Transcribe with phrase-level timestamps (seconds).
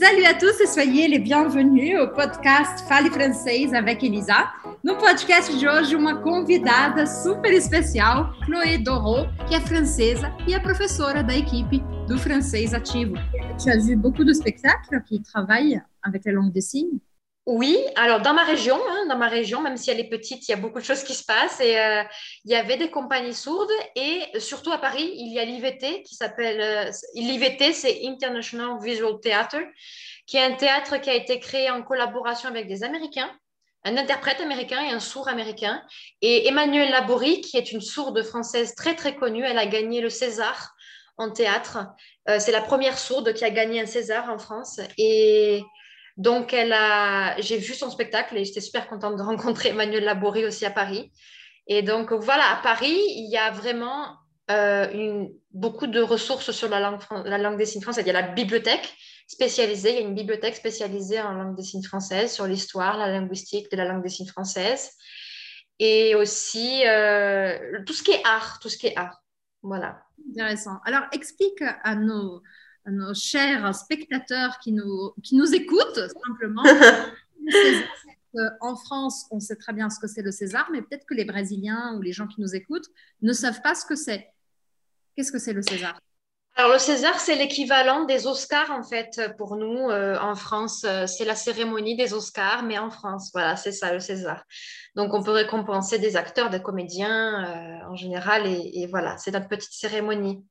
[0.00, 4.50] Salut à tous et soyez les bienvenus au podcast Fale Francês avec Elisa.
[4.82, 10.58] No podcast de hoje, uma convidada super especial, Chloé Doro, que é francesa e é
[10.58, 13.12] professora da equipe do francês ativo.
[13.62, 16.98] Tu as vu beaucoup de spectacles qui travaillent avec la langue des signes
[17.52, 20.52] Oui, alors dans ma région, hein, dans ma région, même si elle est petite, il
[20.52, 22.04] y a beaucoup de choses qui se passent et euh,
[22.44, 26.14] il y avait des compagnies sourdes et surtout à Paris, il y a l'IVT qui
[26.14, 29.58] s'appelle euh, l'IVT, c'est International Visual Theatre,
[30.28, 33.36] qui est un théâtre qui a été créé en collaboration avec des Américains,
[33.82, 35.82] un interprète américain et un sourd américain.
[36.22, 40.08] Et Emmanuelle Laborie, qui est une sourde française très très connue, elle a gagné le
[40.08, 40.72] César
[41.18, 41.78] en théâtre.
[42.28, 45.64] Euh, c'est la première sourde qui a gagné un César en France et
[46.20, 50.44] donc, elle a, j'ai vu son spectacle et j'étais super contente de rencontrer Emmanuel Laborie
[50.44, 51.10] aussi à Paris.
[51.66, 54.18] Et donc, voilà, à Paris, il y a vraiment
[54.50, 58.04] euh, beaucoup de ressources sur la langue, la langue des signes française.
[58.04, 58.94] Il y a la bibliothèque
[59.28, 63.08] spécialisée, il y a une bibliothèque spécialisée en langue des signes française, sur l'histoire, la
[63.08, 64.90] linguistique de la langue des signes française.
[65.78, 69.22] Et aussi euh, tout ce qui est art, tout ce qui est art.
[69.62, 70.02] Voilà.
[70.28, 70.80] Intéressant.
[70.84, 72.42] Alors, explique à nos
[72.86, 76.62] nos chers spectateurs qui nous, qui nous écoutent simplement.
[78.60, 81.24] en France, on sait très bien ce que c'est le César, mais peut-être que les
[81.24, 82.88] Brésiliens ou les gens qui nous écoutent
[83.22, 84.28] ne savent pas ce que c'est.
[85.16, 85.98] Qu'est-ce que c'est le César?
[86.56, 90.84] Alors le César, c'est l'équivalent des Oscars en fait pour nous euh, en France.
[90.84, 94.44] Euh, c'est la cérémonie des Oscars, mais en France, voilà, c'est ça le César.
[94.94, 99.30] Donc on peut récompenser des acteurs, des comédiens euh, en général, et, et voilà, c'est
[99.30, 100.44] notre petite cérémonie.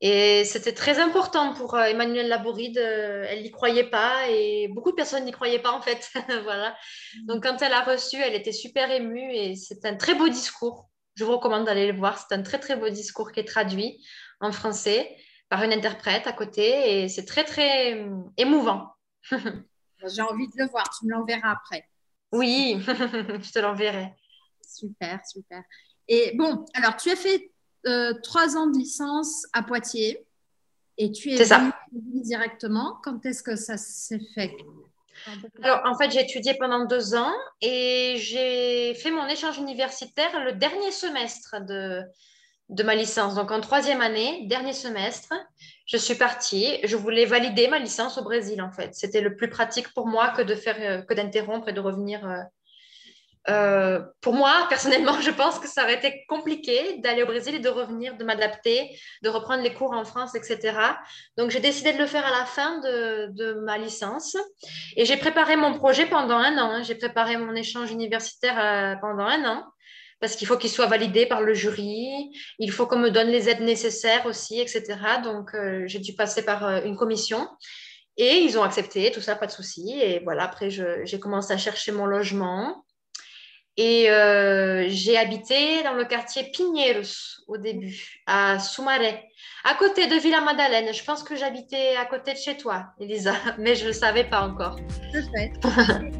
[0.00, 2.78] Et c'était très important pour euh, Emmanuelle Labouride.
[2.78, 6.10] Elle n'y croyait pas et beaucoup de personnes n'y croyaient pas en fait.
[6.44, 6.76] voilà.
[7.16, 7.26] Mm.
[7.26, 10.88] Donc quand elle a reçu, elle était super émue et c'est un très beau discours.
[11.16, 12.18] Je vous recommande d'aller le voir.
[12.18, 14.04] C'est un très très beau discours qui est traduit
[14.40, 15.16] en français
[15.48, 18.92] par une interprète à côté et c'est très très euh, émouvant.
[19.32, 20.88] J'ai envie de le voir.
[20.96, 21.88] Tu me l'enverras après.
[22.30, 24.14] Oui, je te l'enverrai.
[24.64, 25.62] Super, super.
[26.06, 27.50] Et bon, alors tu as fait
[28.22, 30.24] trois ans de licence à Poitiers
[30.96, 31.72] et tu es venu
[32.22, 32.98] directement.
[33.04, 34.52] Quand est-ce que ça s'est fait?
[35.62, 40.52] Alors, en fait, j'ai étudié pendant deux ans et j'ai fait mon échange universitaire le
[40.52, 42.02] dernier semestre de,
[42.68, 43.34] de ma licence.
[43.34, 45.34] Donc, en troisième année, dernier semestre,
[45.86, 46.78] je suis partie.
[46.84, 48.94] Je voulais valider ma licence au Brésil, en fait.
[48.94, 52.24] C'était le plus pratique pour moi que de faire, euh, que d'interrompre et de revenir
[53.48, 57.58] euh, pour moi, personnellement, je pense que ça aurait été compliqué d'aller au Brésil et
[57.60, 60.78] de revenir, de m'adapter, de reprendre les cours en France, etc.
[61.36, 64.36] Donc, j'ai décidé de le faire à la fin de, ma licence.
[64.96, 66.70] Et j'ai préparé mon projet pendant un an.
[66.70, 66.82] Hein.
[66.82, 69.64] J'ai préparé mon échange universitaire euh, pendant un an
[70.20, 72.32] parce qu'il faut qu'il soit validé par le jury.
[72.58, 74.82] Il faut qu'on me donne les aides nécessaires aussi, etc.
[75.22, 77.48] Donc, euh, j'ai dû passer par une commission.
[78.16, 79.96] Et ils ont accepté, tout ça, pas de souci.
[80.02, 82.84] Et voilà, après, j'ai commencé à chercher mon logement.
[83.80, 89.30] Et euh, j'ai habité dans le quartier Pinheiros au début, à Soumaré,
[89.62, 90.92] à côté de Villa Madeleine.
[90.92, 94.24] Je pense que j'habitais à côté de chez toi, Elisa, mais je ne le savais
[94.24, 94.76] pas encore.